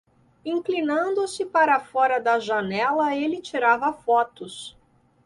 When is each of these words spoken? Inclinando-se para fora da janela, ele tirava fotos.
Inclinando-se 0.43 1.45
para 1.45 1.79
fora 1.79 2.19
da 2.19 2.39
janela, 2.39 3.13
ele 3.15 3.39
tirava 3.39 3.93
fotos. 3.93 4.75